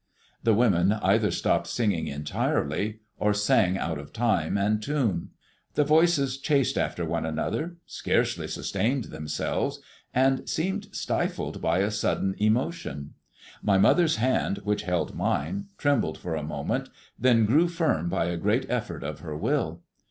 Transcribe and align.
The 0.41 0.55
women 0.55 0.93
either 0.93 1.29
stopped 1.29 1.67
singing 1.67 2.07
entirely, 2.07 3.01
or 3.19 3.35
sang 3.35 3.77
out 3.77 3.99
of 3.99 4.11
time 4.11 4.57
and 4.57 4.81
tune; 4.81 5.29
the 5.75 5.83
voices 5.83 6.39
chased 6.39 6.75
after 6.75 7.05
one 7.05 7.23
another, 7.23 7.75
scarcely 7.85 8.47
sustained 8.47 9.03
themselves, 9.03 9.79
and 10.11 10.49
seemed 10.49 10.87
stifled 10.91 11.61
by 11.61 11.81
a 11.81 11.91
sudden 11.91 12.33
emotion. 12.39 13.13
My 13.61 13.77
mother's 13.77 14.15
hand, 14.15 14.61
which 14.63 14.81
held 14.85 15.13
mine, 15.13 15.67
trembled 15.77 16.17
for 16.17 16.33
a 16.35 16.41
moment, 16.41 16.89
then 17.19 17.45
grew 17.45 17.67
firm 17.67 18.09
by 18.09 18.25
a 18.25 18.37
great 18.37 18.67
effort 18.71 19.03
of 19.03 19.19
her 19.19 19.37
will. 19.37 19.83